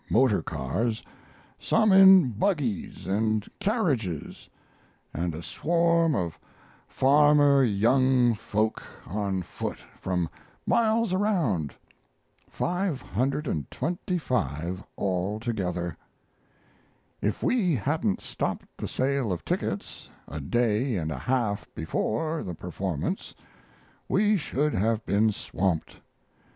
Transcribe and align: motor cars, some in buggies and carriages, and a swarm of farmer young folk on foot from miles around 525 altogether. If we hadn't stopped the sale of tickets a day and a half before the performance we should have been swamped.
motor 0.09 0.41
cars, 0.41 1.03
some 1.59 1.91
in 1.91 2.31
buggies 2.31 3.05
and 3.05 3.47
carriages, 3.59 4.49
and 5.13 5.35
a 5.35 5.43
swarm 5.43 6.15
of 6.15 6.39
farmer 6.87 7.63
young 7.63 8.33
folk 8.33 8.81
on 9.05 9.43
foot 9.43 9.77
from 9.99 10.27
miles 10.65 11.13
around 11.13 11.71
525 12.49 14.83
altogether. 14.97 15.95
If 17.21 17.43
we 17.43 17.75
hadn't 17.75 18.21
stopped 18.21 18.65
the 18.77 18.87
sale 18.87 19.31
of 19.31 19.45
tickets 19.45 20.09
a 20.27 20.39
day 20.41 20.95
and 20.95 21.11
a 21.11 21.19
half 21.19 21.67
before 21.75 22.41
the 22.41 22.55
performance 22.55 23.35
we 24.09 24.35
should 24.35 24.73
have 24.73 25.05
been 25.05 25.31
swamped. 25.31 25.97